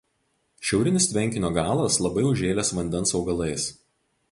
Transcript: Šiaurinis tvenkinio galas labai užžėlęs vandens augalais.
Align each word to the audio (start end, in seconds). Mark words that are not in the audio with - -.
Šiaurinis 0.69 1.07
tvenkinio 1.11 1.51
galas 1.59 1.99
labai 2.07 2.25
užžėlęs 2.31 2.73
vandens 2.79 3.17
augalais. 3.21 3.71